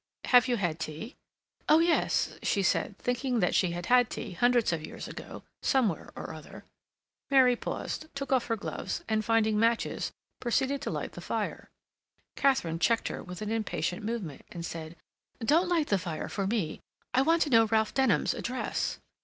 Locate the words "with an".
13.21-13.51